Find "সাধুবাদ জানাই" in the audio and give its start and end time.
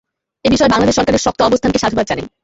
1.79-2.27